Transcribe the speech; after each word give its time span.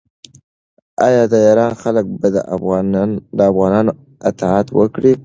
آیا 1.07 1.23
د 1.31 1.33
ایران 1.47 1.73
خلک 1.81 2.05
به 2.19 2.27
د 2.35 2.37
افغانانو 3.49 3.91
اطاعت 4.29 4.67
وکړي؟ 4.79 5.13